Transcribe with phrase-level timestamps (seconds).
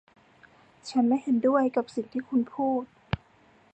[0.89, 2.83] ฉันไม่เห็นด้วยกับสิ่งที่คุณพูด